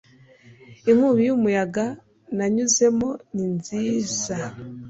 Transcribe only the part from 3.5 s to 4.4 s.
nziza